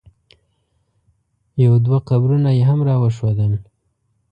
یو 1.63 1.73
دوه 1.85 1.99
قبرونه 2.09 2.49
یې 2.57 2.63
هم 2.69 2.79
را 2.87 2.95
وښودل. 3.01 3.53